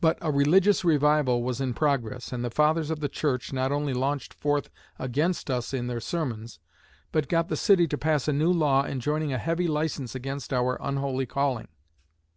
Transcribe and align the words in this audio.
But 0.00 0.18
"a 0.20 0.30
religious 0.30 0.84
revival 0.84 1.42
was 1.42 1.60
in 1.60 1.74
progress, 1.74 2.32
and 2.32 2.44
the 2.44 2.48
fathers 2.48 2.90
of 2.92 3.00
the 3.00 3.08
church 3.08 3.52
not 3.52 3.72
only 3.72 3.92
launched 3.92 4.32
forth 4.34 4.70
against 5.00 5.50
us 5.50 5.74
in 5.74 5.88
their 5.88 5.98
sermons, 5.98 6.60
but 7.10 7.26
got 7.26 7.48
the 7.48 7.56
city 7.56 7.88
to 7.88 7.98
pass 7.98 8.28
a 8.28 8.32
new 8.32 8.52
law 8.52 8.84
enjoining 8.84 9.32
a 9.32 9.38
heavy 9.38 9.66
license 9.66 10.14
against 10.14 10.52
our 10.52 10.78
'unholy' 10.80 11.26
calling. 11.26 11.66